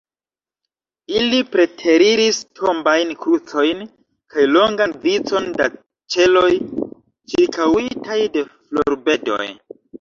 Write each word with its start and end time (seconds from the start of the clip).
Ili 1.19 1.41
preteriris 1.55 2.39
tombajn 2.61 3.11
krucojn 3.25 3.85
kaj 4.35 4.47
longan 4.55 4.97
vicon 5.05 5.47
da 5.61 5.69
ĉeloj, 6.17 6.49
ĉirkaŭitaj 7.35 8.21
de 8.35 8.49
florbedoj. 8.59 9.43